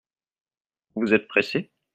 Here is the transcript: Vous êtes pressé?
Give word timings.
Vous 0.95 1.13
êtes 1.13 1.27
pressé? 1.27 1.69